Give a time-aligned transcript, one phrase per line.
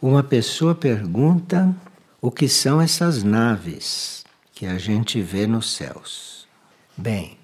[0.00, 1.74] Uma pessoa pergunta
[2.20, 6.46] o que são essas naves que a gente vê nos céus.
[6.96, 7.36] Bem,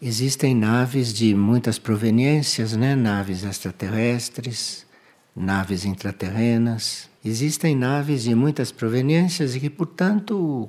[0.00, 2.94] existem naves de muitas proveniências, né?
[2.94, 4.84] Naves extraterrestres,
[5.34, 7.08] naves intraterrenas.
[7.24, 10.68] Existem naves de muitas proveniências e que, portanto,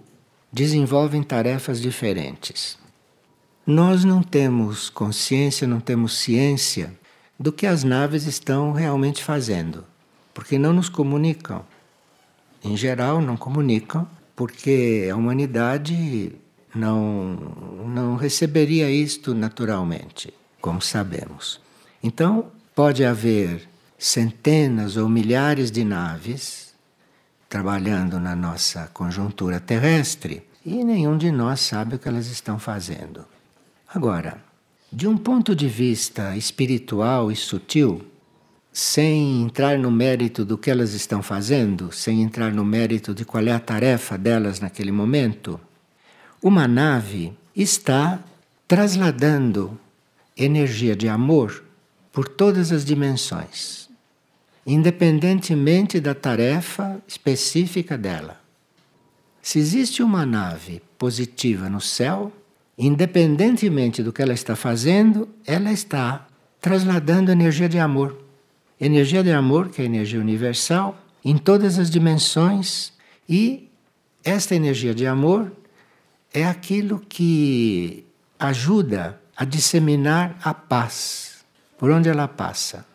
[0.53, 2.79] desenvolvem tarefas diferentes.
[3.65, 6.97] Nós não temos consciência, não temos ciência
[7.37, 9.83] do que as naves estão realmente fazendo
[10.37, 11.65] porque não nos comunicam.
[12.63, 16.31] Em geral, não comunicam, porque a humanidade
[16.75, 17.33] não,
[17.87, 20.31] não receberia isto naturalmente,
[20.61, 21.59] como sabemos.
[22.03, 26.71] Então, pode haver centenas ou milhares de naves
[27.49, 33.25] trabalhando na nossa conjuntura terrestre e nenhum de nós sabe o que elas estão fazendo.
[33.91, 34.37] Agora,
[34.93, 38.05] de um ponto de vista espiritual e sutil,
[38.79, 43.43] sem entrar no mérito do que elas estão fazendo, sem entrar no mérito de qual
[43.43, 45.59] é a tarefa delas naquele momento,
[46.43, 48.19] uma nave está
[48.67, 49.79] trasladando
[50.37, 51.63] energia de amor
[52.11, 53.89] por todas as dimensões,
[54.63, 58.39] independentemente da tarefa específica dela.
[59.41, 62.31] Se existe uma nave positiva no céu,
[62.77, 66.27] independentemente do que ela está fazendo, ela está
[66.61, 68.26] trasladando energia de amor
[68.79, 72.93] energia de amor, que é a energia universal, em todas as dimensões,
[73.27, 73.69] e
[74.23, 75.51] esta energia de amor
[76.33, 78.05] é aquilo que
[78.39, 81.45] ajuda a disseminar a paz
[81.77, 82.85] por onde ela passa.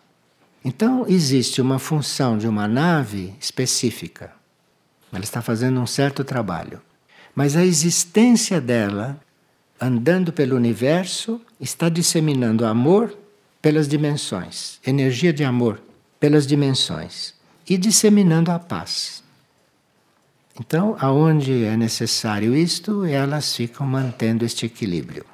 [0.64, 4.33] Então, existe uma função de uma nave específica.
[5.12, 6.80] Ela está fazendo um certo trabalho.
[7.34, 9.20] Mas a existência dela,
[9.80, 13.16] andando pelo universo, está disseminando amor
[13.62, 15.80] pelas dimensões, energia de amor
[16.18, 17.34] pelas dimensões
[17.69, 19.22] e disseminando a paz.
[20.60, 25.25] Então, aonde é necessário isto, elas ficam mantendo este equilíbrio.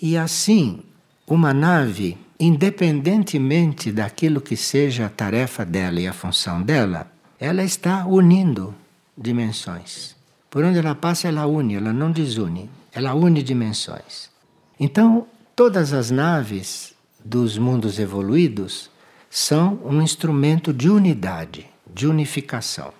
[0.00, 0.82] E assim,
[1.26, 8.06] uma nave, independentemente daquilo que seja a tarefa dela e a função dela, ela está
[8.06, 8.74] unindo
[9.16, 10.14] dimensões.
[10.48, 14.30] Por onde ela passa, ela une, ela não desune, ela une dimensões.
[14.78, 15.26] Então,
[15.56, 16.91] todas as naves
[17.24, 18.90] dos mundos evoluídos
[19.30, 22.92] são um instrumento de unidade, de unificação.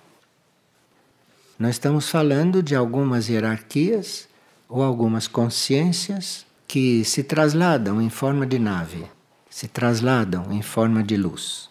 [1.59, 4.27] Nós estamos falando de algumas hierarquias
[4.67, 9.05] ou algumas consciências que se trasladam em forma de nave,
[9.49, 11.69] se trasladam em forma de luz.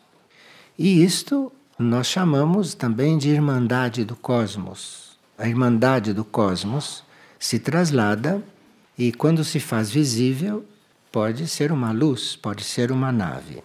[0.78, 5.18] E isto nós chamamos também de Irmandade do Cosmos.
[5.36, 7.02] A Irmandade do Cosmos
[7.38, 8.40] se traslada
[8.96, 10.64] e, quando se faz visível,
[11.12, 13.62] Pode ser uma luz, pode ser uma nave.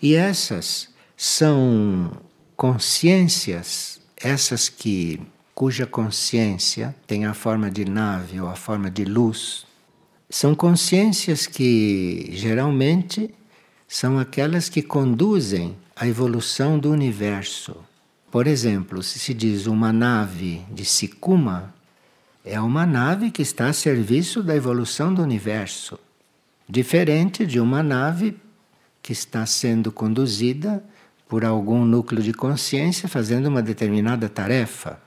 [0.00, 2.12] E essas são
[2.56, 5.20] consciências, essas que
[5.56, 9.66] cuja consciência tem a forma de nave ou a forma de luz,
[10.30, 13.34] são consciências que geralmente
[13.88, 17.74] são aquelas que conduzem a evolução do universo.
[18.30, 21.74] Por exemplo, se se diz uma nave de Sikuma,
[22.44, 25.98] é uma nave que está a serviço da evolução do universo
[26.68, 28.36] diferente de uma nave
[29.02, 30.84] que está sendo conduzida
[31.28, 35.00] por algum núcleo de consciência fazendo uma determinada tarefa.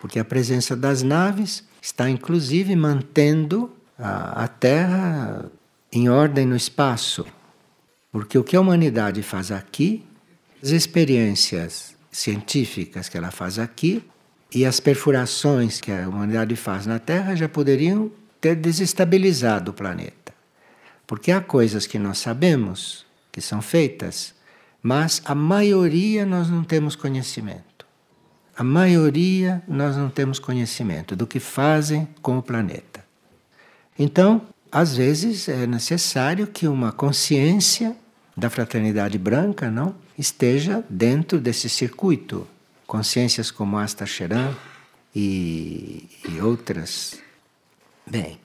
[0.00, 5.50] Porque a presença das naves está inclusive mantendo a, a Terra
[5.92, 7.24] em ordem no espaço.
[8.12, 10.04] Porque o que a humanidade faz aqui,
[10.62, 14.02] as experiências científicas que ela faz aqui
[14.54, 20.25] e as perfurações que a humanidade faz na Terra já poderiam ter desestabilizado o planeta.
[21.06, 24.34] Porque há coisas que nós sabemos que são feitas,
[24.82, 27.86] mas a maioria nós não temos conhecimento.
[28.56, 33.04] A maioria nós não temos conhecimento do que fazem com o planeta.
[33.98, 37.96] Então, às vezes é necessário que uma consciência
[38.36, 42.46] da fraternidade branca não esteja dentro desse circuito.
[42.86, 44.54] Consciências como Asta Sheran
[45.14, 47.18] e, e outras.
[48.06, 48.38] Bem,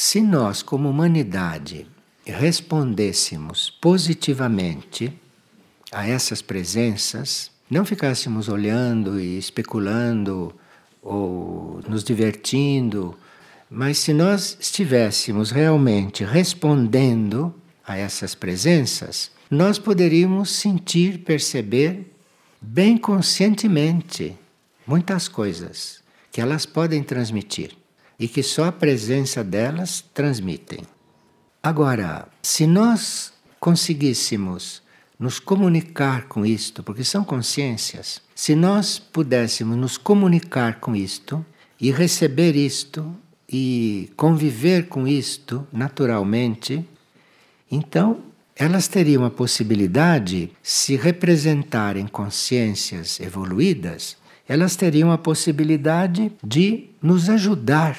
[0.00, 1.86] se nós, como humanidade,
[2.24, 5.12] respondêssemos positivamente
[5.92, 10.54] a essas presenças, não ficássemos olhando e especulando
[11.02, 13.14] ou nos divertindo,
[13.68, 17.54] mas se nós estivéssemos realmente respondendo
[17.86, 22.10] a essas presenças, nós poderíamos sentir, perceber
[22.58, 24.34] bem conscientemente
[24.86, 26.00] muitas coisas
[26.32, 27.79] que elas podem transmitir
[28.20, 30.80] e que só a presença delas transmitem.
[31.62, 34.82] Agora, se nós conseguíssemos
[35.18, 38.22] nos comunicar com isto, porque são consciências.
[38.34, 41.44] Se nós pudéssemos nos comunicar com isto
[41.78, 43.14] e receber isto
[43.46, 46.82] e conviver com isto naturalmente,
[47.70, 48.22] então
[48.56, 54.16] elas teriam a possibilidade, se representarem consciências evoluídas,
[54.50, 57.96] elas teriam a possibilidade de nos ajudar,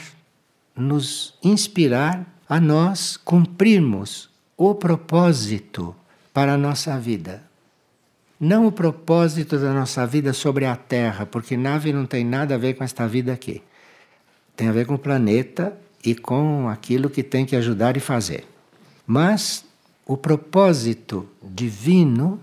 [0.76, 5.96] nos inspirar a nós cumprirmos o propósito
[6.34, 7.42] para a nossa vida.
[8.38, 12.58] Não o propósito da nossa vida sobre a Terra, porque nave não tem nada a
[12.58, 13.62] ver com esta vida aqui.
[14.54, 18.46] Tem a ver com o planeta e com aquilo que tem que ajudar e fazer.
[19.08, 19.64] Mas
[20.06, 22.42] o propósito divino,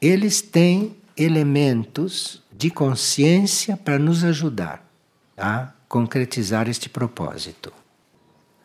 [0.00, 4.84] eles têm elementos de consciência para nos ajudar
[5.36, 7.72] a concretizar este propósito.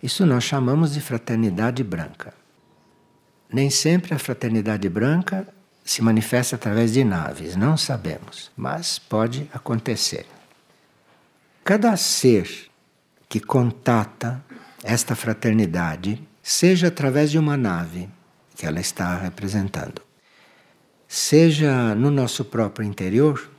[0.02, 2.34] Isso nós chamamos de fraternidade branca.
[3.52, 5.48] Nem sempre a fraternidade branca
[5.84, 10.26] se manifesta através de naves, não sabemos, mas pode acontecer.
[11.64, 12.70] Cada ser
[13.28, 14.44] que contata
[14.84, 18.08] esta fraternidade, seja através de uma nave
[18.56, 20.02] que ela está representando,
[21.08, 23.50] seja no nosso próprio interior,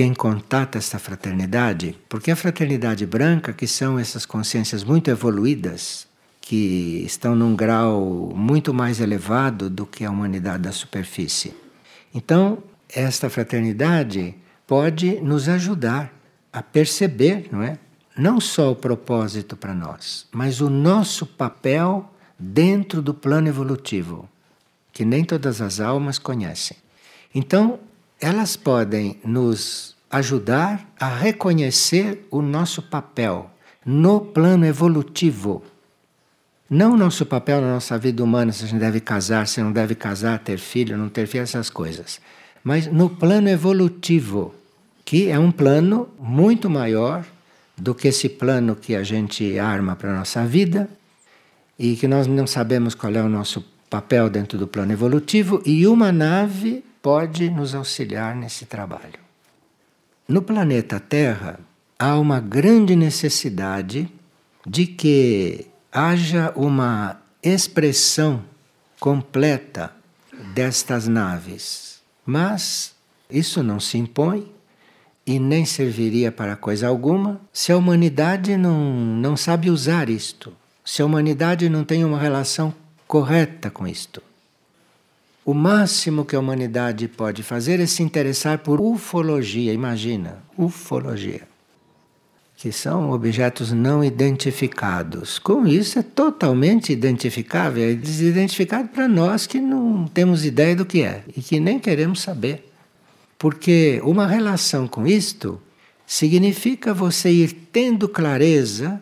[0.00, 6.08] quem contata esta fraternidade, porque a fraternidade branca, que são essas consciências muito evoluídas,
[6.40, 11.54] que estão num grau muito mais elevado do que a humanidade da superfície.
[12.14, 14.34] Então, esta fraternidade
[14.66, 16.10] pode nos ajudar
[16.50, 17.78] a perceber, não é?
[18.16, 24.26] Não só o propósito para nós, mas o nosso papel dentro do plano evolutivo,
[24.94, 26.78] que nem todas as almas conhecem.
[27.34, 27.78] Então,
[28.20, 33.50] elas podem nos ajudar a reconhecer o nosso papel
[33.84, 35.62] no plano evolutivo
[36.70, 39.72] não o nosso papel na nossa vida humana, se a gente deve casar, se não
[39.72, 42.20] deve casar, ter filho, não ter filho, essas coisas.
[42.62, 44.54] Mas no plano evolutivo,
[45.04, 47.24] que é um plano muito maior
[47.76, 50.88] do que esse plano que a gente arma para a nossa vida
[51.76, 55.88] e que nós não sabemos qual é o nosso papel dentro do plano evolutivo, e
[55.88, 59.18] uma nave pode nos auxiliar nesse trabalho.
[60.28, 61.58] No planeta Terra,
[61.98, 64.08] há uma grande necessidade
[64.66, 68.44] de que haja uma expressão
[68.98, 69.92] completa
[70.54, 72.00] destas naves.
[72.24, 72.94] Mas
[73.28, 74.50] isso não se impõe
[75.26, 80.52] e nem serviria para coisa alguma se a humanidade não, não sabe usar isto,
[80.84, 82.74] se a humanidade não tem uma relação
[83.06, 84.22] correta com isto.
[85.44, 91.50] O máximo que a humanidade pode fazer é se interessar por ufologia, imagina, ufologia
[92.60, 95.38] que são objetos não identificados.
[95.38, 101.00] Com isso é totalmente identificável, é desidentificado para nós que não temos ideia do que
[101.00, 102.70] é e que nem queremos saber.
[103.38, 105.58] Porque uma relação com isto
[106.06, 109.00] significa você ir tendo clareza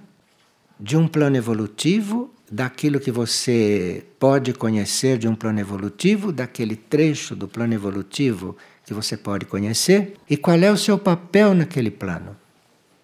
[0.79, 7.37] de um plano evolutivo, daquilo que você pode conhecer de um plano evolutivo, daquele trecho
[7.37, 12.35] do plano evolutivo que você pode conhecer, e qual é o seu papel naquele plano.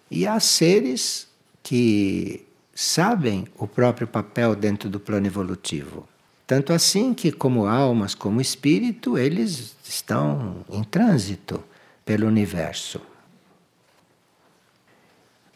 [0.09, 1.27] E há seres
[1.61, 6.07] que sabem o próprio papel dentro do plano evolutivo.
[6.47, 11.63] Tanto assim que, como almas, como espírito, eles estão em trânsito
[12.03, 13.01] pelo universo.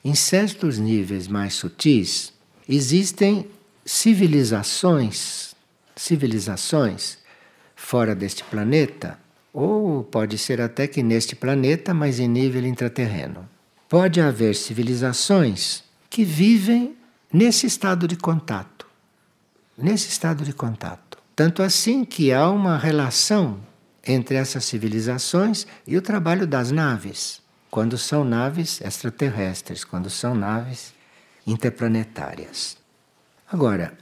[0.03, 2.33] Em certos níveis mais sutis,
[2.67, 3.47] existem
[3.91, 5.55] civilizações,
[5.95, 7.17] civilizações
[7.75, 9.19] fora deste planeta,
[9.51, 13.49] ou pode ser até que neste planeta, mas em nível intraterreno
[13.89, 16.95] pode haver civilizações que vivem
[17.33, 18.85] nesse estado de contato.
[19.75, 21.17] Nesse estado de contato.
[21.35, 23.59] Tanto assim que há uma relação
[24.05, 27.41] entre essas civilizações e o trabalho das naves,
[27.71, 30.93] quando são naves extraterrestres, quando são naves
[31.47, 32.77] interplanetárias.
[33.51, 33.97] Agora,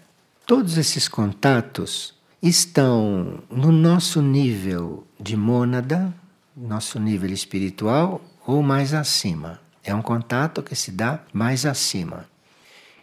[0.45, 2.13] todos esses contatos
[2.43, 6.13] estão no nosso nível de mônada,
[6.55, 9.61] nosso nível espiritual ou mais acima.
[9.85, 12.25] É um contato que se dá mais acima.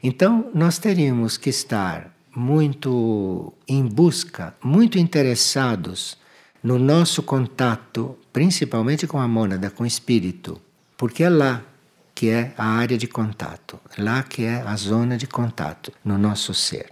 [0.02, 6.18] Então, nós teríamos que estar muito em busca, muito interessados
[6.62, 10.60] no nosso contato, principalmente com a mônada, com o espírito,
[10.94, 11.62] porque é lá
[12.24, 16.54] que é a área de contato, lá que é a zona de contato no nosso
[16.54, 16.90] ser.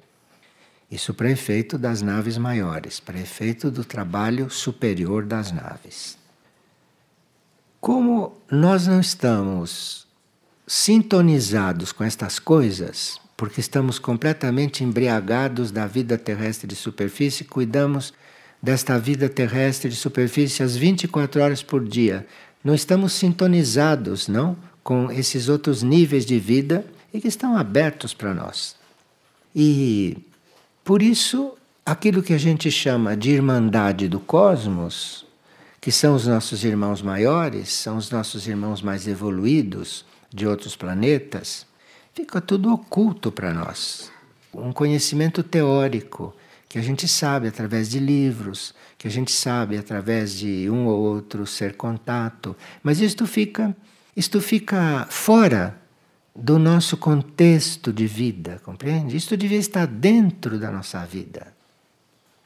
[0.90, 6.18] Isso para efeito das naves maiores, para efeito do trabalho superior das naves.
[7.80, 10.06] Como nós não estamos
[10.66, 18.12] sintonizados com estas coisas, porque estamos completamente embriagados da vida terrestre de superfície, cuidamos
[18.62, 22.26] desta vida terrestre de superfície às 24 horas por dia.
[22.62, 28.34] Não estamos sintonizados, não, com esses outros níveis de vida e que estão abertos para
[28.34, 28.76] nós.
[29.54, 30.16] E
[30.84, 31.52] por isso,
[31.84, 35.26] aquilo que a gente chama de irmandade do cosmos,
[35.80, 41.66] que são os nossos irmãos maiores, são os nossos irmãos mais evoluídos de outros planetas,
[42.14, 44.10] fica tudo oculto para nós.
[44.54, 46.34] Um conhecimento teórico
[46.68, 51.00] que a gente sabe através de livros, que a gente sabe através de um ou
[51.00, 53.76] outro ser contato, mas isto fica,
[54.16, 55.78] isto fica fora
[56.34, 59.16] do nosso contexto de vida, compreende?
[59.16, 61.52] Isto devia estar dentro da nossa vida.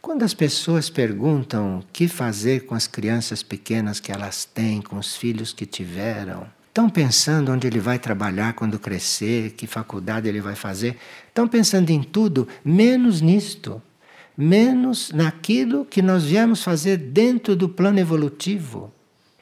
[0.01, 4.97] Quando as pessoas perguntam o que fazer com as crianças pequenas que elas têm, com
[4.99, 10.41] os filhos que tiveram, estão pensando onde ele vai trabalhar quando crescer, que faculdade ele
[10.41, 10.97] vai fazer,
[11.29, 13.83] estão pensando em tudo menos nisto
[14.37, 18.93] menos naquilo que nós viemos fazer dentro do plano evolutivo.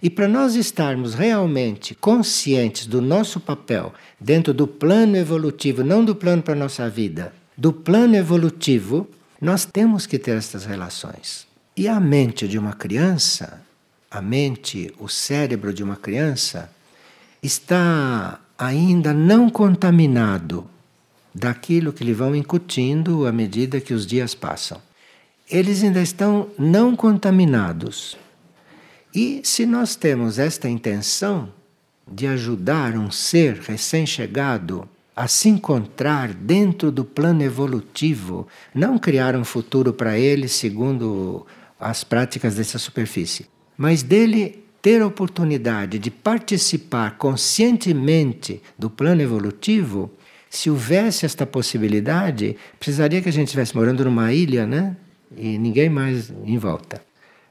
[0.03, 6.15] E para nós estarmos realmente conscientes do nosso papel dentro do plano evolutivo, não do
[6.15, 9.09] plano para a nossa vida, do plano evolutivo,
[9.41, 11.47] nós temos que ter estas relações.
[11.77, 13.63] E a mente de uma criança,
[14.11, 16.71] a mente, o cérebro de uma criança,
[17.43, 20.69] está ainda não contaminado
[21.35, 24.81] daquilo que lhe vão incutindo à medida que os dias passam.
[25.51, 28.17] Eles ainda estão não contaminados.
[29.15, 31.49] E se nós temos esta intenção
[32.11, 39.45] de ajudar um ser recém-chegado a se encontrar dentro do plano evolutivo, não criar um
[39.45, 41.47] futuro para ele segundo
[41.79, 43.47] as práticas dessa superfície,
[43.79, 50.11] mas dele ter a oportunidade de participar conscientemente do plano evolutivo,
[50.51, 54.97] se houvesse esta possibilidade, precisaria que a gente estivesse morando numa ilha, né?
[55.37, 57.01] E ninguém mais em volta.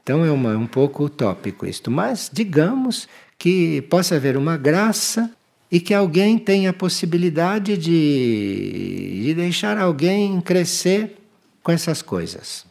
[0.04, 1.90] Então é uma, um pouco utópico isto.
[1.90, 5.28] Mas digamos que possa haver uma graça
[5.72, 11.16] e que alguém tenha a possibilidade de, de deixar alguém crescer
[11.64, 12.64] com essas coisas.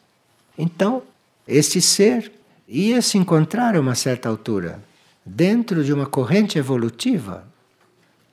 [0.58, 1.04] Então,
[1.46, 2.32] este ser
[2.66, 4.82] ia se encontrar a uma certa altura
[5.26, 7.52] dentro de uma corrente evolutiva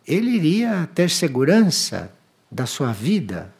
[0.06, 2.10] ele iria ter segurança
[2.50, 3.54] da sua vida.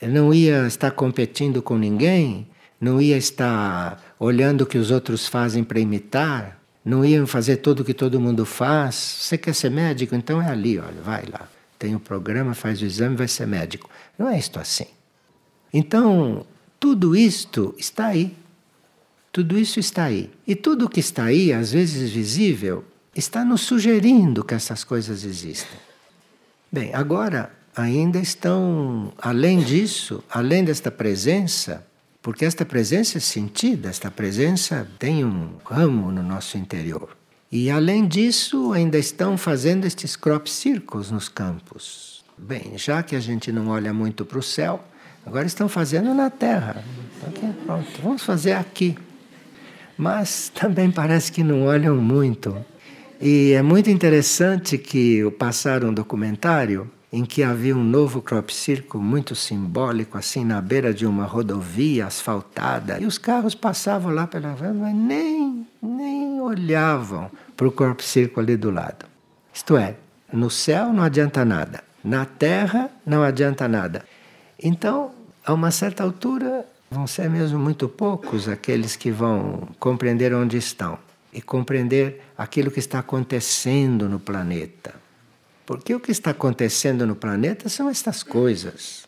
[0.00, 2.46] Ele não ia estar competindo com ninguém,
[2.80, 7.80] não ia estar olhando o que os outros fazem para imitar, não ia fazer tudo
[7.80, 8.94] o que todo mundo faz.
[8.94, 10.14] Você quer ser médico?
[10.14, 11.48] Então é ali, olha, vai lá.
[11.78, 13.88] Tem o um programa, faz o exame, vai ser médico.
[14.18, 14.86] Não é isto assim.
[15.72, 16.46] Então,
[16.80, 18.34] tudo isto está aí.
[19.30, 20.30] Tudo isso está aí.
[20.46, 22.84] E tudo que está aí, às vezes visível,
[23.14, 25.78] está nos sugerindo que essas coisas existem.
[26.72, 31.86] Bem, agora ainda estão, além disso, além desta presença,
[32.22, 37.16] porque esta presença é sentida, esta presença tem um ramo no nosso interior.
[37.50, 42.24] E além disso, ainda estão fazendo estes crop circles nos campos.
[42.36, 44.84] Bem, já que a gente não olha muito para o céu,
[45.24, 46.84] agora estão fazendo na terra.
[47.64, 48.96] Pronto, vamos fazer aqui.
[49.96, 52.54] Mas também parece que não olham muito
[53.20, 59.00] e é muito interessante que passaram um documentário em que havia um novo crop circle
[59.00, 62.98] muito simbólico, assim, na beira de uma rodovia asfaltada.
[63.00, 68.56] E os carros passavam lá pela mas nem, nem olhavam para o crop circle ali
[68.56, 69.06] do lado.
[69.52, 69.96] Isto é,
[70.32, 74.04] no céu não adianta nada, na terra não adianta nada.
[74.62, 75.10] Então,
[75.44, 80.98] a uma certa altura, vão ser mesmo muito poucos aqueles que vão compreender onde estão
[81.32, 84.94] e compreender aquilo que está acontecendo no planeta.
[85.68, 89.06] Porque o que está acontecendo no planeta são estas coisas.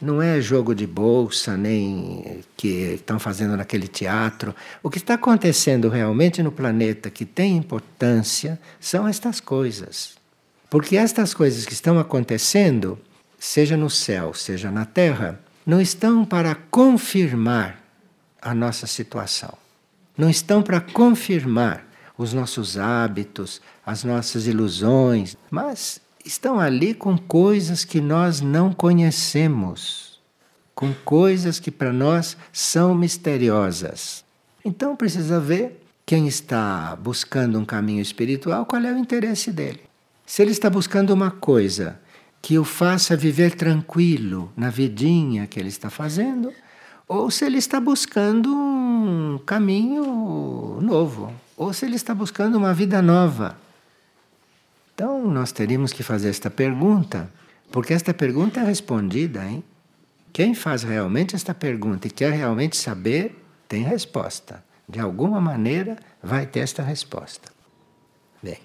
[0.00, 4.54] Não é jogo de bolsa, nem que estão fazendo naquele teatro.
[4.82, 10.16] O que está acontecendo realmente no planeta que tem importância são estas coisas.
[10.70, 12.98] Porque estas coisas que estão acontecendo,
[13.38, 17.84] seja no céu, seja na terra, não estão para confirmar
[18.40, 19.52] a nossa situação
[20.18, 21.86] não estão para confirmar
[22.18, 30.20] os nossos hábitos, as nossas ilusões, mas estão ali com coisas que nós não conhecemos,
[30.74, 34.24] com coisas que para nós são misteriosas.
[34.64, 39.80] Então precisa ver quem está buscando um caminho espiritual, qual é o interesse dele.
[40.26, 42.00] Se ele está buscando uma coisa
[42.42, 46.52] que o faça viver tranquilo na vidinha que ele está fazendo,
[47.06, 53.02] ou se ele está buscando um caminho novo, ou se ele está buscando uma vida
[53.02, 53.58] nova.
[54.94, 57.28] Então, nós teríamos que fazer esta pergunta,
[57.72, 59.64] porque esta pergunta é respondida, hein?
[60.32, 64.64] Quem faz realmente esta pergunta e quer realmente saber, tem resposta.
[64.88, 67.50] De alguma maneira vai ter esta resposta.
[68.40, 68.58] Bem,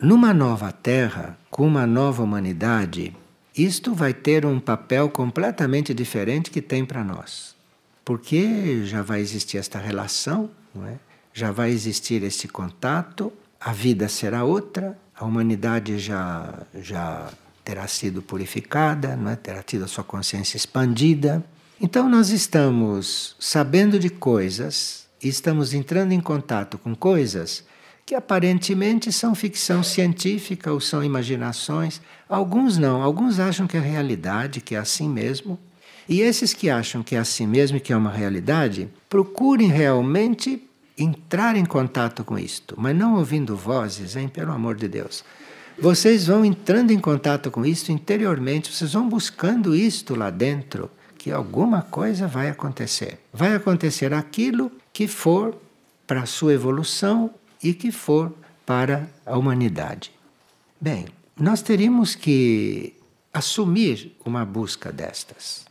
[0.00, 3.14] numa nova Terra, com uma nova humanidade,
[3.56, 7.54] isto vai ter um papel completamente diferente que tem para nós.
[8.04, 10.98] Porque já vai existir esta relação, não é?
[11.38, 17.30] Já vai existir esse contato, a vida será outra, a humanidade já, já
[17.64, 19.36] terá sido purificada, não é?
[19.36, 21.44] terá tido a sua consciência expandida.
[21.80, 27.64] Então nós estamos sabendo de coisas e estamos entrando em contato com coisas
[28.04, 32.00] que aparentemente são ficção científica ou são imaginações.
[32.28, 35.56] Alguns não, alguns acham que é realidade, que é assim mesmo.
[36.08, 40.67] E esses que acham que é assim mesmo e que é uma realidade, procurem realmente
[40.98, 45.24] entrar em contato com isto, mas não ouvindo vozes, hein, pelo amor de Deus.
[45.78, 51.30] Vocês vão entrando em contato com isto interiormente, vocês vão buscando isto lá dentro, que
[51.30, 53.20] alguma coisa vai acontecer.
[53.32, 55.56] Vai acontecer aquilo que for
[56.06, 58.32] para a sua evolução e que for
[58.66, 60.10] para a humanidade.
[60.80, 61.06] Bem,
[61.38, 62.94] nós teríamos que
[63.32, 65.64] assumir uma busca destas.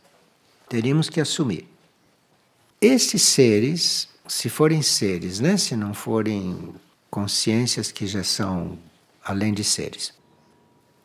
[0.68, 1.68] Teríamos que assumir.
[2.80, 6.74] Esses seres, se forem seres, né, se não forem
[7.10, 8.78] consciências que já são
[9.24, 10.12] além de seres.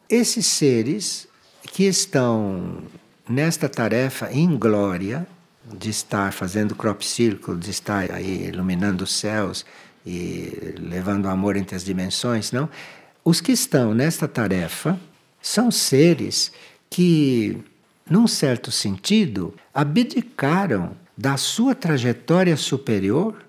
[0.10, 1.28] Esses seres
[1.72, 2.84] que estão
[3.28, 5.26] nesta tarefa em glória,
[5.66, 9.66] de estar fazendo crop circle, de estar aí iluminando os céus
[10.06, 12.70] e levando o amor entre as dimensões, não?
[13.24, 15.00] Os que estão nesta tarefa
[15.42, 16.52] são seres
[16.90, 17.58] que,
[18.10, 23.44] num certo sentido, abdicaram da sua trajetória superior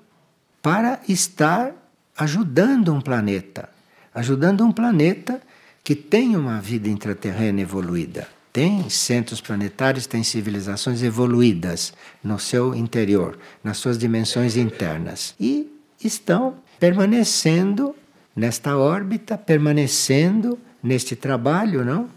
[0.63, 1.73] para estar
[2.17, 3.69] ajudando um planeta,
[4.15, 5.41] ajudando um planeta
[5.83, 8.27] que tem uma vida intraterrena evoluída.
[8.53, 11.93] Tem centros planetários, tem civilizações evoluídas
[12.23, 15.35] no seu interior, nas suas dimensões internas.
[15.41, 15.71] E
[16.03, 17.95] estão permanecendo
[18.35, 22.09] nesta órbita, permanecendo neste trabalho, não?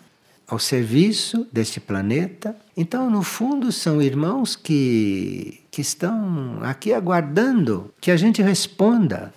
[0.47, 2.55] Ao serviço deste planeta.
[2.75, 9.33] Então, no fundo, são irmãos que, que estão aqui aguardando que a gente responda,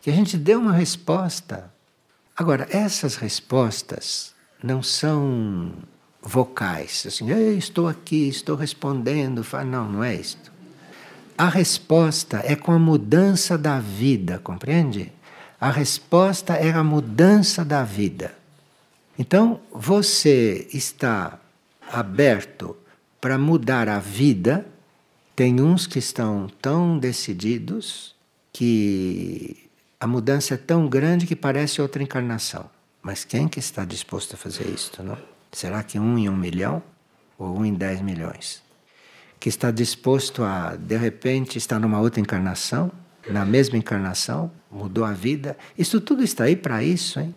[0.00, 1.72] que a gente dê uma resposta.
[2.36, 5.72] Agora, essas respostas não são
[6.22, 9.44] vocais, assim, estou aqui, estou respondendo.
[9.66, 10.52] Não, não é isto.
[11.36, 15.12] A resposta é com a mudança da vida, compreende?
[15.60, 18.32] A resposta é a mudança da vida.
[19.22, 21.38] Então, você está
[21.92, 22.76] aberto
[23.20, 24.66] para mudar a vida.
[25.36, 28.16] Tem uns que estão tão decididos
[28.52, 32.68] que a mudança é tão grande que parece outra encarnação.
[33.00, 35.16] Mas quem que está disposto a fazer isto, não?
[35.52, 36.82] Será que um em um milhão
[37.38, 38.60] ou um em dez milhões?
[39.38, 42.90] que está disposto a, de repente, estar numa outra encarnação,
[43.28, 45.56] na mesma encarnação, mudou a vida.
[45.78, 47.32] Isso tudo está aí para isso, hein?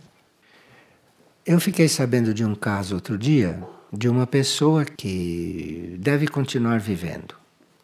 [1.46, 7.36] Eu fiquei sabendo de um caso outro dia de uma pessoa que deve continuar vivendo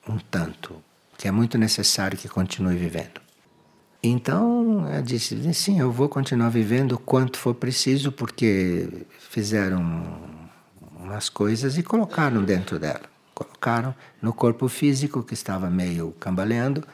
[0.08, 0.74] um tanto,
[1.16, 3.20] que é muito necessário que continue vivendo.
[4.02, 10.18] Então, eu disse: sim, eu vou continuar vivendo o quanto for preciso, porque fizeram
[10.98, 16.84] umas coisas e colocaram dentro dela colocaram no corpo físico que estava meio cambaleando,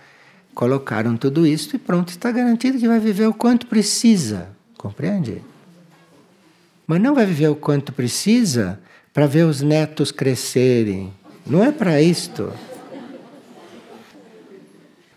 [0.55, 5.43] colocaram tudo isso e pronto, está garantido que vai viver o quanto precisa, compreende?
[6.89, 8.81] Mas não vai viver o quanto precisa
[9.15, 11.13] para ver os netos crescerem.
[11.47, 12.53] Não é para isto.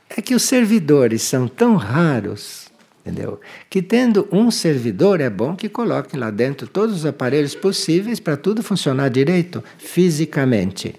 [0.07, 2.69] É que os servidores são tão raros
[3.03, 3.41] Entendeu?
[3.67, 8.37] Que tendo um servidor é bom que coloque lá dentro todos os aparelhos possíveis para
[8.37, 10.93] tudo funcionar direito fisicamente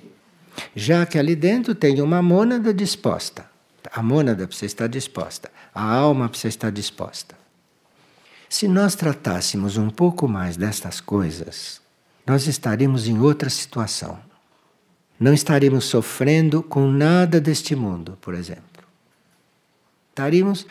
[0.74, 3.50] já que ali dentro tem uma mônada disposta.
[3.92, 7.41] A mônada precisa estar disposta, a alma precisa estar disposta.
[8.52, 11.80] Se nós tratássemos um pouco mais destas coisas,
[12.26, 14.18] nós estaríamos em outra situação.
[15.18, 18.84] Não estaríamos sofrendo com nada deste mundo, por exemplo.
[20.10, 20.66] Estaríamos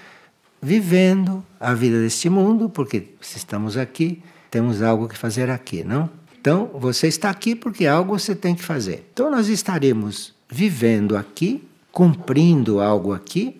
[0.61, 6.07] vivendo a vida deste mundo, porque se estamos aqui, temos algo que fazer aqui, não?
[6.39, 9.09] Então, você está aqui porque algo você tem que fazer.
[9.11, 13.59] Então, nós estaremos vivendo aqui, cumprindo algo aqui,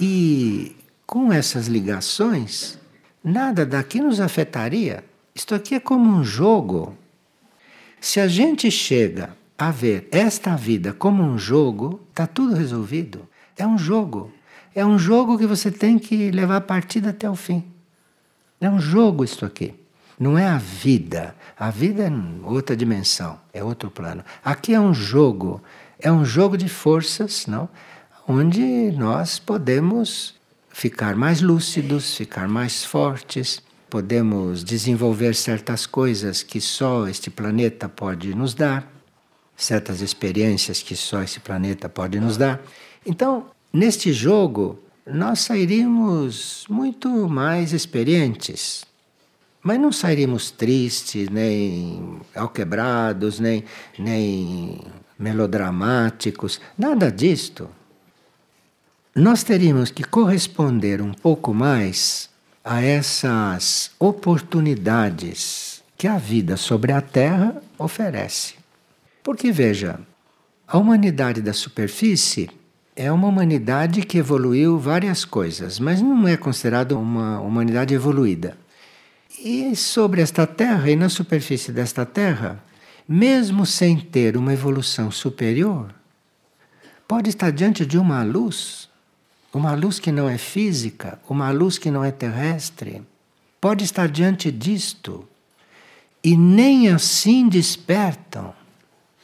[0.00, 2.78] e com essas ligações,
[3.26, 5.04] nada daqui nos afetaria.
[5.34, 6.96] Isto aqui é como um jogo.
[8.00, 13.28] Se a gente chega a ver esta vida como um jogo, está tudo resolvido.
[13.58, 14.32] É um jogo.
[14.72, 17.64] É um jogo que você tem que levar a partida até o fim.
[18.60, 19.74] É um jogo isto aqui.
[20.18, 21.34] Não é a vida.
[21.58, 22.12] A vida é
[22.44, 24.24] outra dimensão, é outro plano.
[24.44, 25.60] Aqui é um jogo,
[25.98, 27.68] é um jogo de forças, não?
[28.28, 30.35] onde nós podemos
[30.76, 38.34] ficar mais lúcidos, ficar mais fortes, podemos desenvolver certas coisas que só este planeta pode
[38.34, 38.86] nos dar,
[39.56, 42.60] certas experiências que só esse planeta pode nos dar.
[43.06, 48.84] Então, neste jogo, nós sairíamos muito mais experientes.
[49.62, 53.64] Mas não sairíamos tristes, nem alquebrados, nem,
[53.98, 54.82] nem
[55.18, 57.66] melodramáticos, nada disto.
[59.16, 62.28] Nós teríamos que corresponder um pouco mais
[62.62, 68.56] a essas oportunidades que a vida sobre a Terra oferece.
[69.24, 69.98] Porque veja,
[70.68, 72.50] a humanidade da superfície
[72.94, 78.54] é uma humanidade que evoluiu várias coisas, mas não é considerada uma humanidade evoluída.
[79.42, 82.62] E sobre esta Terra e na superfície desta Terra,
[83.08, 85.94] mesmo sem ter uma evolução superior,
[87.08, 88.85] pode estar diante de uma luz,
[89.56, 93.02] uma luz que não é física, uma luz que não é terrestre,
[93.60, 95.26] pode estar diante disto
[96.22, 98.52] e nem assim despertam,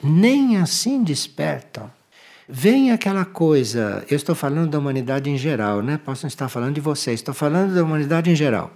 [0.02, 1.90] nem assim despertam.
[2.48, 5.98] Vem aquela coisa, eu estou falando da humanidade em geral, né?
[6.02, 8.70] Posso estar falando de vocês, estou falando da humanidade em geral.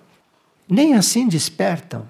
[0.68, 2.06] Nem assim despertam.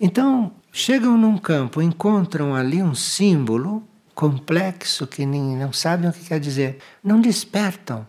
[0.00, 3.82] Então, chegam num campo, encontram ali um símbolo
[4.14, 6.78] complexo que nem, não sabem o que quer dizer.
[7.02, 8.06] Não despertam.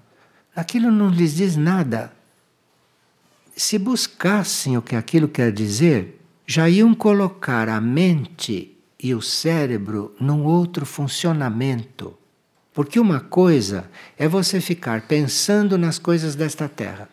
[0.59, 2.11] Aquilo não lhes diz nada.
[3.55, 10.13] Se buscassem o que aquilo quer dizer, já iam colocar a mente e o cérebro
[10.19, 12.13] num outro funcionamento.
[12.73, 17.07] Porque uma coisa é você ficar pensando nas coisas desta terra,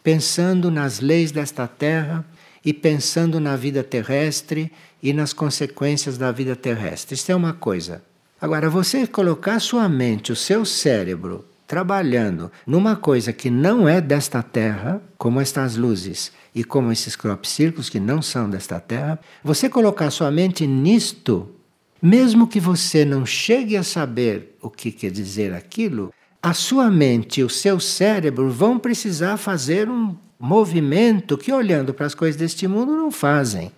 [0.00, 2.24] pensando nas leis desta terra
[2.64, 4.70] e pensando na vida terrestre
[5.02, 7.16] e nas consequências da vida terrestre.
[7.16, 8.04] Isso é uma coisa.
[8.40, 14.42] Agora, você colocar sua mente, o seu cérebro, trabalhando numa coisa que não é desta
[14.42, 19.68] terra, como estas luzes e como esses crop círculos que não são desta terra, você
[19.68, 21.54] colocar sua mente nisto
[22.00, 27.40] mesmo que você não chegue a saber o que quer dizer aquilo, a sua mente
[27.40, 32.68] e o seu cérebro vão precisar fazer um movimento que, olhando para as coisas deste
[32.68, 33.72] mundo, não fazem.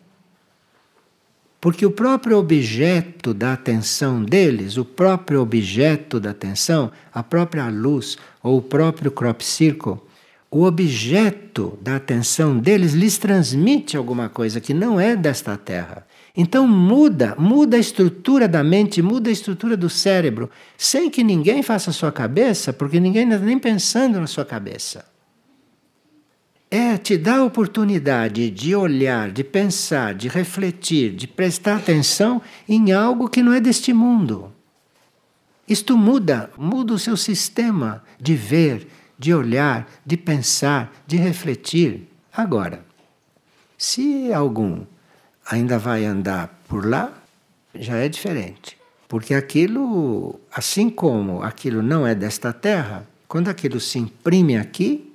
[1.60, 8.16] Porque o próprio objeto da atenção deles, o próprio objeto da atenção, a própria luz
[8.42, 9.98] ou o próprio crop circle,
[10.50, 16.06] o objeto da atenção deles lhes transmite alguma coisa que não é desta terra.
[16.34, 21.62] Então muda, muda a estrutura da mente, muda a estrutura do cérebro, sem que ninguém
[21.62, 25.09] faça a sua cabeça, porque ninguém está nem pensando na sua cabeça.
[26.70, 32.92] É te dar a oportunidade de olhar, de pensar, de refletir, de prestar atenção em
[32.92, 34.52] algo que não é deste mundo.
[35.66, 38.86] Isto muda, muda o seu sistema de ver,
[39.18, 42.08] de olhar, de pensar, de refletir.
[42.32, 42.84] Agora,
[43.76, 44.84] se algum
[45.50, 47.12] ainda vai andar por lá,
[47.74, 48.78] já é diferente.
[49.08, 55.09] Porque aquilo, assim como aquilo não é desta terra, quando aquilo se imprime aqui,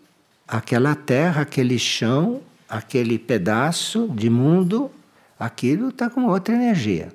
[0.47, 4.91] aquela terra, aquele chão, aquele pedaço de mundo,
[5.39, 7.11] aquilo está com outra energia.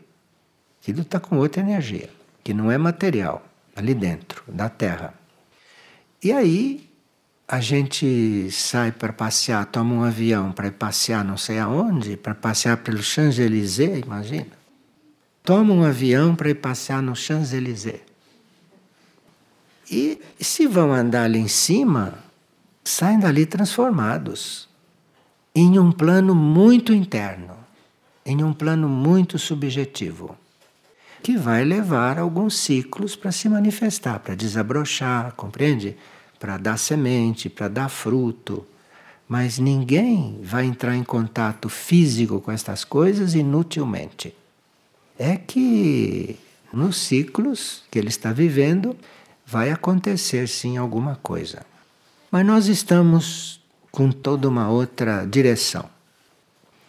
[0.80, 2.08] Aquilo está com outra energia,
[2.42, 5.14] que não é material, ali dentro da terra.
[6.22, 6.88] E aí
[7.46, 12.34] a gente sai para passear, toma um avião para ir passear não sei aonde, para
[12.34, 14.60] passear pelo Champs-Élysées, imagina.
[15.42, 18.00] Toma um avião para ir passear no Champs-Élysées.
[19.90, 22.14] E se vão andar ali em cima,
[22.84, 24.68] saem dali transformados
[25.54, 27.56] em um plano muito interno,
[28.24, 30.36] em um plano muito subjetivo,
[31.22, 35.96] que vai levar alguns ciclos para se manifestar, para desabrochar, compreende?
[36.40, 38.66] para dar semente, para dar fruto.
[39.28, 44.34] Mas ninguém vai entrar em contato físico com estas coisas inutilmente.
[45.16, 46.36] É que
[46.72, 48.96] nos ciclos que ele está vivendo
[49.46, 51.64] vai acontecer sim alguma coisa.
[52.30, 55.90] Mas nós estamos com toda uma outra direção.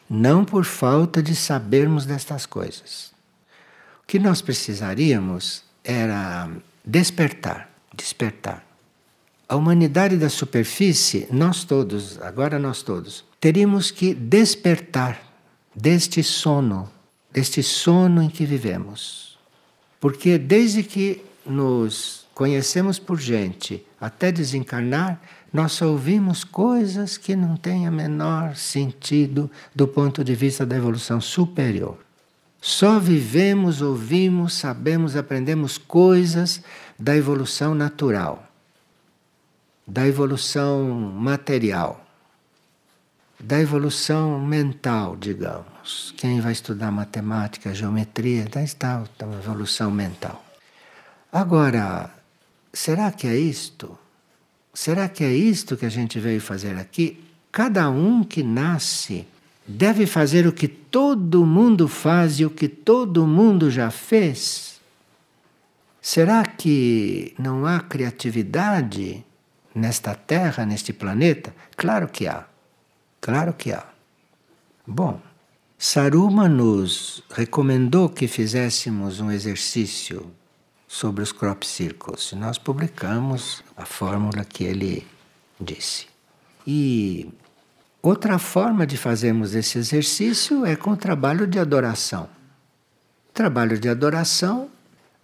[0.09, 3.11] Não por falta de sabermos destas coisas.
[4.03, 6.49] O que nós precisaríamos era
[6.85, 8.65] despertar, despertar.
[9.47, 15.21] A humanidade da superfície, nós todos, agora nós todos, teríamos que despertar
[15.75, 16.89] deste sono,
[17.31, 19.37] deste sono em que vivemos.
[19.99, 25.21] Porque desde que nos conhecemos por gente até desencarnar,
[25.53, 30.75] nós só ouvimos coisas que não têm a menor sentido do ponto de vista da
[30.75, 31.97] evolução superior.
[32.59, 36.61] Só vivemos, ouvimos, sabemos, aprendemos coisas
[36.97, 38.51] da evolução natural
[39.91, 42.05] da evolução material,
[43.37, 46.13] da evolução mental, digamos.
[46.15, 50.43] Quem vai estudar matemática, geometria, daí está a evolução mental.
[51.29, 52.09] Agora,
[52.73, 53.97] será que é isto?
[54.73, 57.23] Será que é isto que a gente veio fazer aqui?
[57.51, 59.27] Cada um que nasce
[59.67, 64.79] deve fazer o que todo mundo faz e o que todo mundo já fez?
[66.01, 69.23] Será que não há criatividade
[69.75, 71.53] nesta Terra, neste planeta?
[71.75, 72.45] Claro que há.
[73.19, 73.85] Claro que há.
[74.87, 75.21] Bom,
[75.77, 80.31] Saruma nos recomendou que fizéssemos um exercício
[80.91, 82.33] sobre os crop circles.
[82.33, 85.07] Nós publicamos a fórmula que ele
[85.57, 86.05] disse.
[86.67, 87.29] E
[88.01, 92.23] outra forma de fazermos esse exercício é com o trabalho de adoração.
[93.29, 94.69] O trabalho de adoração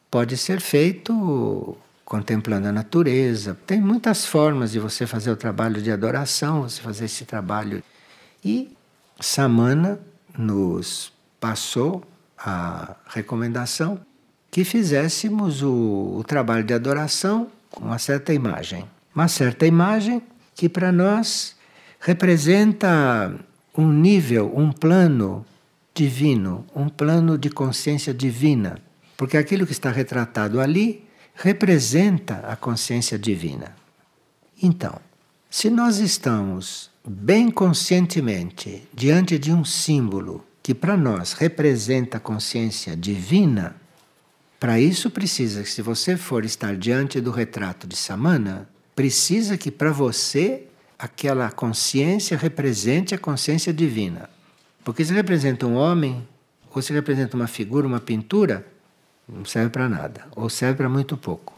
[0.10, 3.58] pode ser feito contemplando a natureza.
[3.67, 7.84] Tem muitas formas de você fazer o trabalho de adoração, você fazer esse trabalho.
[8.41, 8.73] E
[9.19, 9.99] Samana
[10.38, 12.06] nos passou
[12.38, 14.07] a recomendação
[14.58, 18.86] que fizéssemos o, o trabalho de adoração com uma certa imagem.
[19.13, 20.20] Uma certa imagem
[20.56, 21.56] que para nós
[22.00, 23.36] representa
[23.78, 25.46] um nível, um plano
[25.93, 28.80] divino, um plano de consciência divina.
[29.15, 33.76] Porque aquilo que está retratado ali representa a consciência divina.
[34.60, 35.00] Então,
[35.52, 42.98] se nós estamos bem conscientemente diante de um símbolo que para nós representa a consciência
[42.98, 43.76] divina,
[44.60, 49.70] para isso precisa que se você for estar diante do retrato de Samana, precisa que
[49.70, 50.63] para você
[50.98, 54.30] aquela consciência represente a consciência divina.
[54.84, 56.28] Porque se representa um homem,
[56.74, 58.65] ou se representa uma figura, uma pintura,
[59.28, 61.54] não serve para nada, ou serve para muito pouco.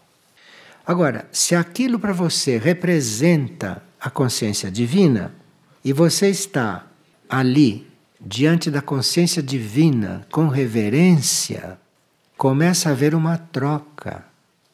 [0.85, 5.33] Agora, se aquilo para você representa a consciência divina,
[5.85, 6.87] e você está
[7.29, 7.87] ali,
[8.19, 11.79] diante da consciência divina, com reverência,
[12.39, 14.25] começa a haver uma troca,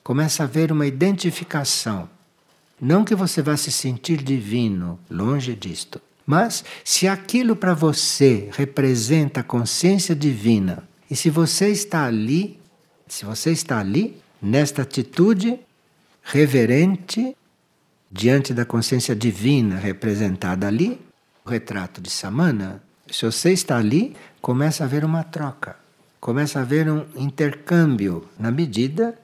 [0.03, 2.07] começa a haver uma identificação.
[2.79, 5.99] Não que você vá se sentir divino, longe disto.
[6.25, 12.59] Mas se aquilo para você representa a consciência divina, e se você está ali
[13.07, 15.59] se você está ali, nesta atitude
[16.23, 17.35] reverente,
[18.11, 20.99] diante da consciência divina representada ali,
[21.45, 25.77] o retrato de Samana, se você está ali, começa a haver uma troca,
[26.25, 29.15] começa a haver um intercâmbio na medida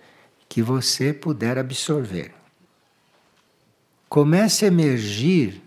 [0.47, 2.31] que você puder absorver.
[4.07, 5.59] Começa a emergir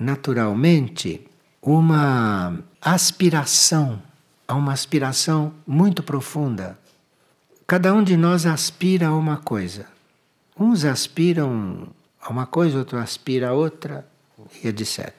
[0.00, 1.28] naturalmente
[1.60, 4.02] uma aspiração,
[4.48, 6.78] a uma aspiração muito profunda
[7.66, 9.86] Cada um de nós aspira a uma coisa.
[10.58, 11.88] Uns aspiram
[12.20, 14.06] a uma coisa, outro aspira a outra,
[14.62, 15.12] e etc.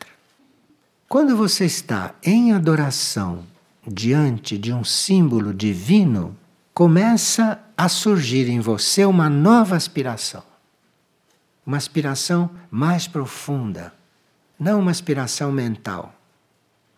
[1.08, 3.44] Quando você está em adoração
[3.88, 6.36] diante de um símbolo divino,
[6.74, 10.44] começa a surgir em você uma nova aspiração.
[11.66, 13.94] Uma aspiração mais profunda,
[14.60, 16.14] não uma aspiração mental,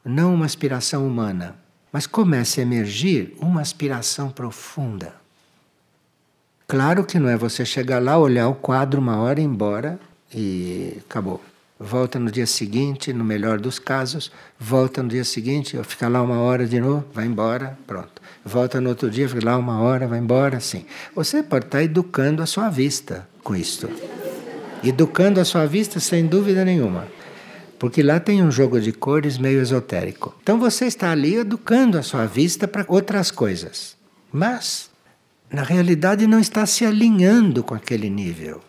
[0.04, 1.56] não uma aspiração humana,
[1.92, 5.16] mas começa a emergir uma aspiração profunda.
[6.68, 10.00] Claro que não é você chegar lá, olhar o quadro uma hora e ir embora
[10.34, 11.42] e acabou.
[11.80, 16.40] Volta no dia seguinte, no melhor dos casos, volta no dia seguinte, fica lá uma
[16.40, 18.20] hora de novo, vai embora, pronto.
[18.44, 20.86] Volta no outro dia, fica lá uma hora, vai embora, sim.
[21.14, 23.88] Você pode estar educando a sua vista com isto.
[24.84, 27.08] Educando a sua vista sem dúvida nenhuma.
[27.78, 30.36] Porque lá tem um jogo de cores meio esotérico.
[30.42, 33.96] Então você está ali educando a sua vista para outras coisas.
[34.32, 34.90] Mas
[35.52, 38.62] na realidade não está se alinhando com aquele nível.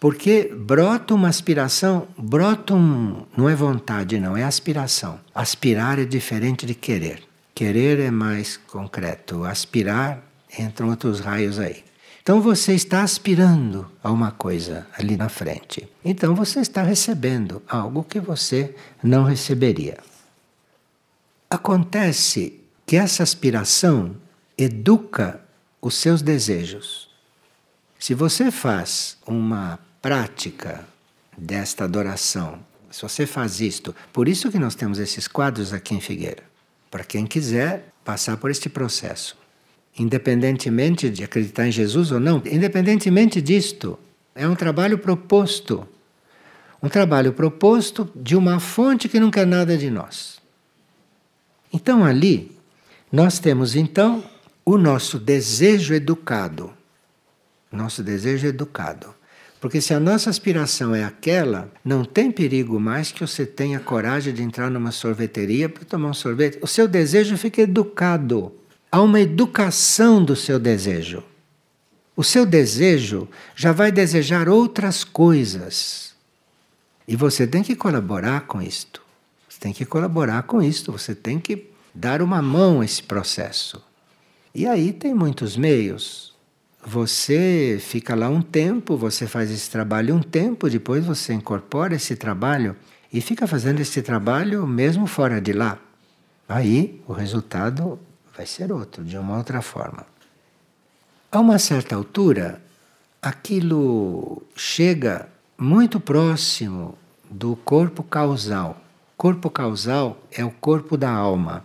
[0.00, 5.18] Porque brota uma aspiração, brota um, não é vontade, não, é aspiração.
[5.34, 7.22] Aspirar é diferente de querer.
[7.54, 10.22] Querer é mais concreto, aspirar
[10.56, 11.84] entram outros raios aí.
[12.22, 15.88] Então você está aspirando a uma coisa ali na frente.
[16.04, 19.98] Então você está recebendo algo que você não receberia.
[21.50, 24.14] Acontece que essa aspiração
[24.56, 25.40] educa
[25.80, 27.08] os seus desejos.
[27.98, 30.86] Se você faz uma prática
[31.36, 36.00] desta adoração, se você faz isto, por isso que nós temos esses quadros aqui em
[36.00, 36.44] Figueira,
[36.90, 39.36] para quem quiser passar por este processo,
[39.98, 43.98] independentemente de acreditar em Jesus ou não, independentemente disto,
[44.34, 45.86] é um trabalho proposto.
[46.82, 50.40] Um trabalho proposto de uma fonte que não quer nada de nós.
[51.70, 52.56] Então ali,
[53.12, 54.24] nós temos então
[54.64, 56.72] o nosso desejo educado.
[57.70, 59.17] Nosso desejo educado.
[59.60, 64.32] Porque se a nossa aspiração é aquela, não tem perigo mais que você tenha coragem
[64.32, 66.58] de entrar numa sorveteria para tomar um sorvete.
[66.62, 68.52] O seu desejo fica educado.
[68.90, 71.24] Há uma educação do seu desejo.
[72.16, 76.14] O seu desejo já vai desejar outras coisas.
[77.06, 79.02] E você tem que colaborar com isto.
[79.48, 80.92] Você tem que colaborar com isto.
[80.92, 83.82] Você tem que dar uma mão a esse processo.
[84.54, 86.27] E aí tem muitos meios.
[86.90, 92.16] Você fica lá um tempo, você faz esse trabalho um tempo, depois você incorpora esse
[92.16, 92.74] trabalho
[93.12, 95.78] e fica fazendo esse trabalho mesmo fora de lá.
[96.48, 97.98] Aí o resultado
[98.34, 100.06] vai ser outro, de uma outra forma.
[101.30, 102.58] A uma certa altura,
[103.20, 106.96] aquilo chega muito próximo
[107.30, 108.80] do corpo causal.
[109.14, 111.64] Corpo causal é o corpo da alma.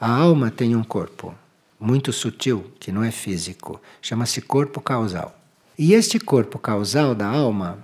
[0.00, 1.34] A alma tem um corpo
[1.78, 5.38] muito sutil, que não é físico, chama-se corpo causal.
[5.78, 7.78] E este corpo causal da alma,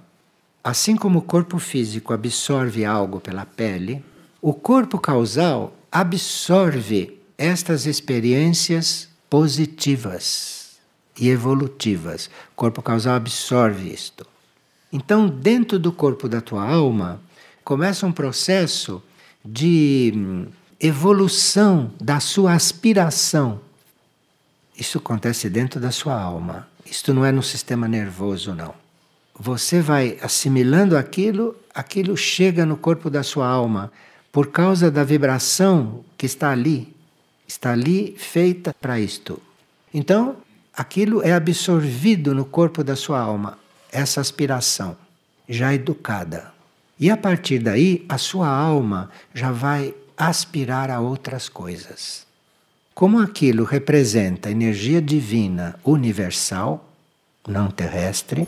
[0.63, 4.05] assim como o corpo físico absorve algo pela pele,
[4.43, 10.73] o corpo causal absorve estas experiências positivas
[11.19, 12.27] e evolutivas.
[12.53, 14.27] O corpo causal absorve isto.
[14.93, 17.21] Então, dentro do corpo da tua alma,
[17.65, 19.03] começa um processo
[19.45, 20.47] de hum,
[20.81, 23.61] evolução da sua aspiração
[24.77, 26.69] isso acontece dentro da sua alma.
[26.85, 28.75] Isto não é no sistema nervoso, não.
[29.39, 33.91] Você vai assimilando aquilo, aquilo chega no corpo da sua alma
[34.31, 36.95] por causa da vibração que está ali.
[37.47, 39.41] Está ali feita para isto.
[39.93, 40.37] Então,
[40.77, 43.59] aquilo é absorvido no corpo da sua alma,
[43.93, 44.97] essa aspiração,
[45.49, 46.53] já educada.
[46.99, 52.27] E a partir daí, a sua alma já vai aspirar a outras coisas.
[52.95, 56.89] Como aquilo representa energia divina universal,
[57.47, 58.47] não terrestre,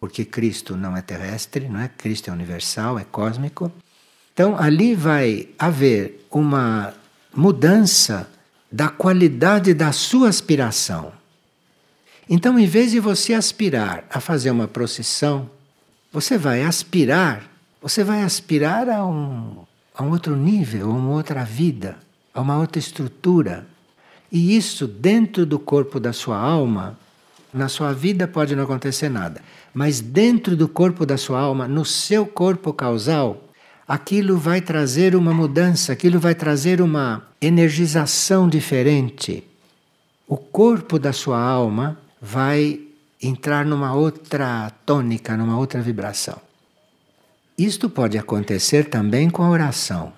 [0.00, 1.88] porque Cristo não é terrestre, não é?
[1.88, 3.70] Cristo é universal, é cósmico.
[4.32, 6.94] Então ali vai haver uma
[7.34, 8.26] mudança
[8.70, 11.12] da qualidade da sua aspiração.
[12.30, 15.50] Então, em vez de você aspirar a fazer uma procissão,
[16.10, 17.42] você vai aspirar,
[17.82, 21.98] você vai aspirar a um, a um outro nível, a uma outra vida
[22.34, 23.66] a uma outra estrutura.
[24.30, 26.98] E isso dentro do corpo da sua alma,
[27.52, 29.42] na sua vida pode não acontecer nada,
[29.74, 33.44] mas dentro do corpo da sua alma, no seu corpo causal,
[33.86, 39.44] aquilo vai trazer uma mudança, aquilo vai trazer uma energização diferente.
[40.26, 42.80] O corpo da sua alma vai
[43.22, 46.40] entrar numa outra tônica, numa outra vibração.
[47.56, 50.12] Isto pode acontecer também com a oração,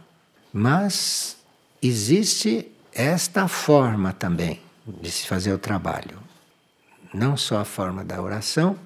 [0.52, 1.36] mas
[1.88, 6.18] existe esta forma também de se fazer o trabalho.
[7.12, 8.78] Não só a forma da oração,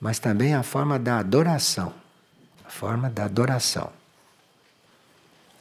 [0.00, 1.92] mas também a forma da adoração.
[2.64, 3.90] A forma da adoração.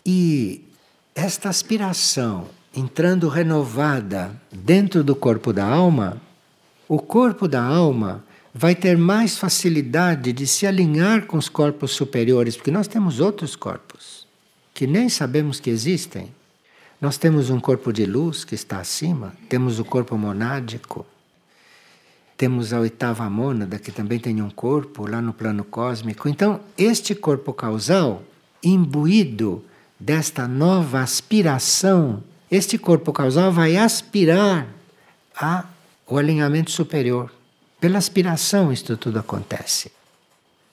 [0.06, 0.66] E
[1.16, 6.20] esta aspiração entrando renovada dentro do corpo da alma,
[6.88, 12.56] o corpo da alma vai ter mais facilidade de se alinhar com os corpos superiores,
[12.56, 14.28] porque nós temos outros corpos
[14.74, 16.34] que nem sabemos que existem
[17.04, 21.06] nós temos um corpo de luz que está acima, temos o corpo monádico,
[22.38, 26.30] temos a oitava mônada que também tem um corpo lá no plano cósmico.
[26.30, 28.24] Então, este corpo causal,
[28.64, 29.66] imbuído
[30.00, 34.66] desta nova aspiração, este corpo causal vai aspirar
[35.36, 37.30] ao alinhamento superior.
[37.82, 39.92] Pela aspiração, isto tudo acontece.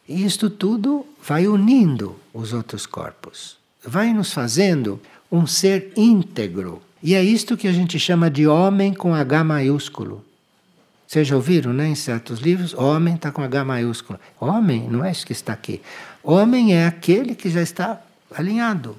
[0.09, 6.83] E isto tudo vai unindo os outros corpos, vai nos fazendo um ser íntegro.
[7.03, 10.25] E é isto que a gente chama de homem com H maiúsculo.
[11.07, 12.75] Vocês já ouviram, né, em certos livros?
[12.75, 14.19] Homem está com H maiúsculo.
[14.39, 15.81] Homem não é isso que está aqui.
[16.23, 18.01] Homem é aquele que já está
[18.35, 18.97] alinhado.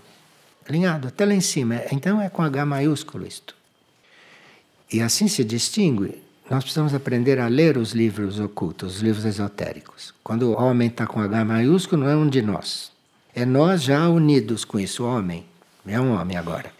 [0.67, 1.81] Alinhado até lá em cima.
[1.91, 3.55] Então é com H maiúsculo isto.
[4.91, 6.21] E assim se distingue.
[6.49, 10.13] Nós precisamos aprender a ler os livros ocultos, os livros esotéricos.
[10.21, 12.91] Quando o homem está com H maiúsculo, não é um de nós.
[13.33, 15.45] É nós já unidos com isso, homem
[15.85, 16.71] é um homem agora.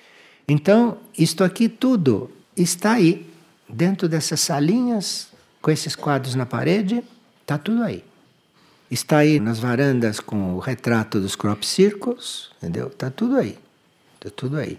[0.47, 3.29] Então, isto aqui tudo está aí,
[3.67, 5.29] dentro dessas salinhas,
[5.61, 7.03] com esses quadros na parede,
[7.41, 8.03] está tudo aí.
[8.89, 12.87] Está aí nas varandas com o retrato dos crop circles, entendeu?
[12.87, 13.57] Está tudo aí.
[14.15, 14.77] Está tudo aí.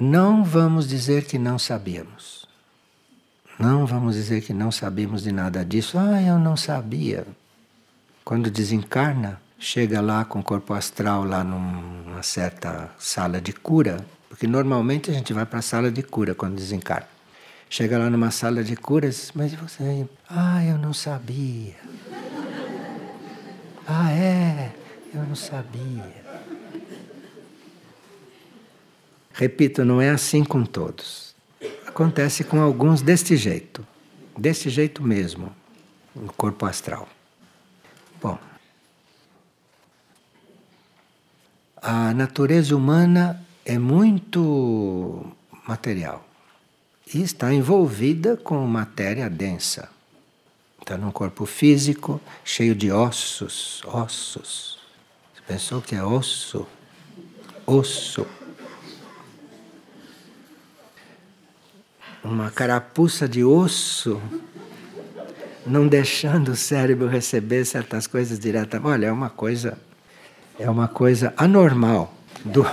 [0.00, 2.46] Não vamos dizer que não sabíamos.
[3.58, 5.98] Não vamos dizer que não sabíamos de nada disso.
[5.98, 7.26] Ah, eu não sabia.
[8.24, 14.46] Quando desencarna, chega lá com o corpo astral lá numa certa sala de cura, porque
[14.46, 17.08] normalmente a gente vai para a sala de cura quando desencarna.
[17.68, 20.06] Chega lá numa sala de curas, mas você.
[20.28, 21.74] Ah, eu não sabia.
[23.86, 24.72] Ah, é?
[25.12, 26.24] Eu não sabia.
[29.34, 31.34] Repito, não é assim com todos.
[31.86, 33.86] Acontece com alguns deste jeito.
[34.38, 35.54] Deste jeito mesmo,
[36.16, 37.06] no corpo astral.
[38.22, 38.38] Bom.
[41.86, 45.22] A natureza humana é muito
[45.68, 46.26] material
[47.12, 49.90] e está envolvida com matéria densa.
[50.80, 54.78] Está num corpo físico cheio de ossos, ossos.
[55.34, 56.66] Você pensou que é osso?
[57.66, 58.26] Osso.
[62.24, 64.22] Uma carapuça de osso,
[65.66, 68.88] não deixando o cérebro receber certas coisas diretamente.
[68.88, 69.76] Olha, é uma coisa,
[70.58, 72.64] é uma coisa anormal do,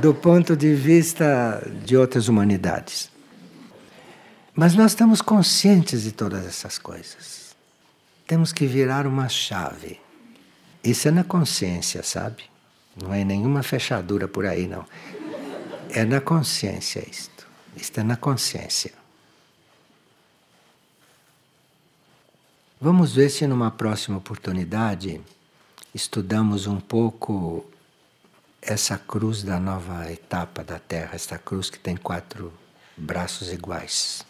[0.00, 3.10] do ponto de vista de outras humanidades.
[4.54, 7.54] Mas nós estamos conscientes de todas essas coisas.
[8.26, 10.00] Temos que virar uma chave.
[10.82, 12.44] Isso é na consciência, sabe?
[13.00, 14.84] Não é nenhuma fechadura por aí, não.
[15.90, 17.46] É na consciência isto.
[17.76, 18.92] Isto é na consciência.
[22.80, 25.20] Vamos ver se numa próxima oportunidade
[25.94, 27.64] estudamos um pouco
[28.60, 32.52] essa cruz da nova etapa da Terra, esta cruz que tem quatro
[32.96, 34.26] braços iguais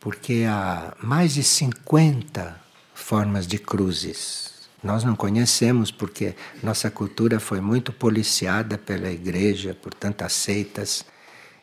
[0.00, 2.60] porque há mais de 50
[2.94, 4.68] formas de cruzes.
[4.82, 11.04] Nós não conhecemos porque nossa cultura foi muito policiada pela igreja, por tantas seitas,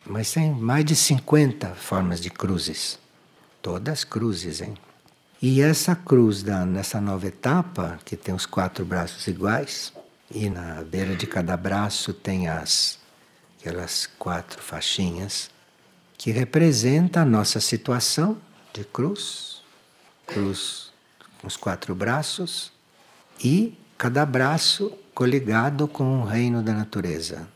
[0.04, 2.98] mas tem mais de 50 formas de cruzes.
[3.62, 4.74] Todas cruzes, hein?
[5.40, 9.92] E essa cruz da, nessa nova etapa, que tem os quatro braços iguais,
[10.30, 12.98] e na beira de cada braço tem as
[13.58, 15.50] aquelas quatro faixinhas,
[16.16, 18.38] que representa a nossa situação
[18.72, 19.62] de cruz,
[20.24, 20.92] cruz
[21.40, 22.72] com os quatro braços,
[23.42, 27.48] e cada braço coligado com um reino da natureza,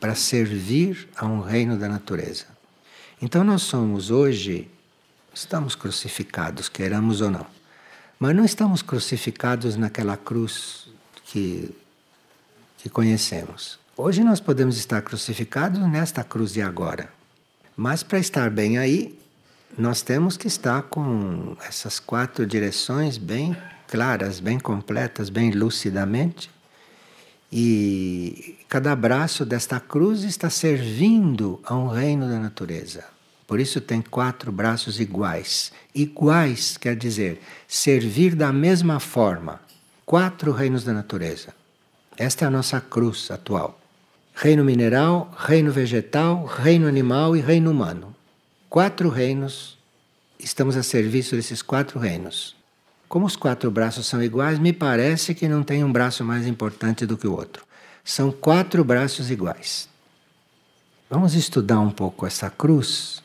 [0.00, 2.46] para servir a um reino da natureza.
[3.20, 4.70] Então nós somos hoje,
[5.34, 7.46] estamos crucificados, queiramos ou não,
[8.18, 10.88] mas não estamos crucificados naquela cruz
[11.24, 11.74] que,
[12.78, 13.78] que conhecemos.
[13.96, 17.10] Hoje nós podemos estar crucificados nesta cruz de agora.
[17.76, 19.18] Mas para estar bem aí,
[19.76, 23.56] nós temos que estar com essas quatro direções bem
[23.88, 26.50] claras, bem completas, bem lucidamente.
[27.50, 33.11] E cada braço desta cruz está servindo a um reino da natureza.
[33.52, 35.72] Por isso tem quatro braços iguais.
[35.94, 37.38] Iguais quer dizer
[37.68, 39.60] servir da mesma forma.
[40.06, 41.54] Quatro reinos da natureza.
[42.16, 43.78] Esta é a nossa cruz atual
[44.34, 48.16] reino mineral, reino vegetal, reino animal e reino humano.
[48.70, 49.76] Quatro reinos,
[50.38, 52.56] estamos a serviço desses quatro reinos.
[53.06, 57.04] Como os quatro braços são iguais, me parece que não tem um braço mais importante
[57.04, 57.66] do que o outro.
[58.02, 59.90] São quatro braços iguais.
[61.10, 63.21] Vamos estudar um pouco essa cruz,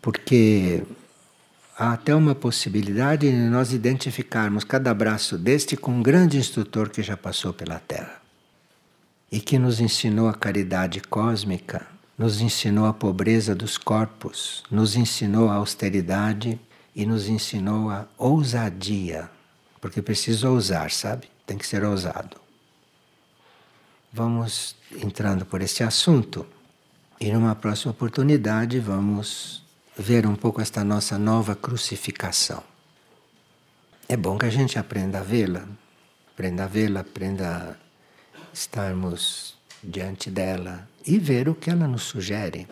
[0.00, 0.82] porque
[1.76, 7.02] há até uma possibilidade de nós identificarmos cada braço deste com um grande instrutor que
[7.02, 8.20] já passou pela Terra
[9.30, 11.86] e que nos ensinou a caridade cósmica,
[12.16, 16.58] nos ensinou a pobreza dos corpos, nos ensinou a austeridade
[16.96, 19.30] e nos ensinou a ousadia,
[19.80, 21.28] porque precisa ousar, sabe?
[21.46, 22.36] Tem que ser ousado.
[24.12, 26.44] Vamos entrando por esse assunto
[27.20, 29.62] e numa próxima oportunidade vamos
[29.98, 32.62] ver um pouco esta nossa nova crucificação.
[34.08, 35.66] É bom que a gente aprenda a vê-la,
[36.32, 42.68] aprenda a vê-la, aprenda a estarmos diante dela e ver o que ela nos sugere.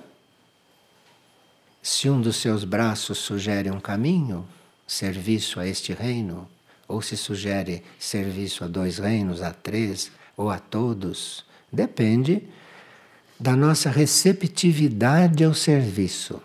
[1.83, 4.47] Se um dos seus braços sugere um caminho,
[4.87, 6.49] serviço a este reino,
[6.87, 12.45] ou se sugere serviço a dois reinos, a três ou a todos, depende
[13.39, 16.41] da nossa receptividade ao serviço.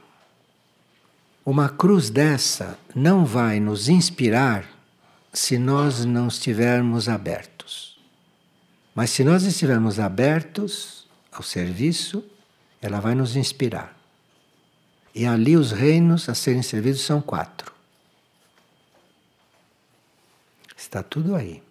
[1.45, 4.65] Uma cruz dessa não vai nos inspirar
[5.33, 7.99] se nós não estivermos abertos.
[8.93, 12.23] Mas se nós estivermos abertos ao serviço,
[12.81, 13.97] ela vai nos inspirar.
[15.15, 17.73] E ali os reinos a serem servidos são quatro.
[20.77, 21.63] Está tudo aí.